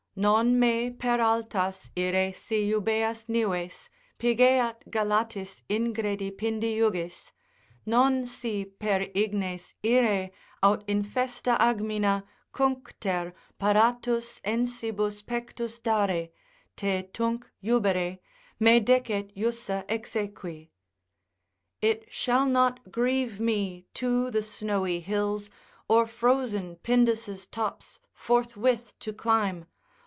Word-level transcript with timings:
Non 0.13 0.59
me 0.59 0.89
per 0.91 1.21
altas 1.21 1.89
ire 1.97 2.33
si 2.33 2.69
jubeas 2.69 3.29
nives, 3.29 3.87
Pigeat 4.19 4.83
galatis 4.91 5.63
ingredi 5.69 6.31
Pindi 6.35 6.75
jugis, 6.77 7.31
Non 7.85 8.25
si 8.27 8.65
per 8.65 9.07
ignes 9.15 9.73
ire 9.85 10.31
aut 10.61 10.85
infesta 10.87 11.55
agmina 11.61 12.25
Cuncter, 12.51 13.31
paratus 13.57 14.41
ensibus 14.43 15.21
pectus 15.23 15.79
dare, 15.81 16.27
Te 16.75 17.03
tunc 17.13 17.49
jubere, 17.63 18.19
me 18.59 18.81
decet 18.81 19.33
jussa 19.33 19.85
exequi. 19.87 20.69
It 21.81 22.11
shall 22.11 22.45
not 22.47 22.91
grieve 22.91 23.39
me 23.39 23.85
to 23.93 24.29
the 24.29 24.43
snowy 24.43 24.99
hills, 24.99 25.49
Or 25.87 26.05
frozen 26.05 26.75
Pindus' 26.83 27.47
tops 27.49 28.01
forthwith 28.11 28.93
to 28.99 29.13
climb. 29.13 29.67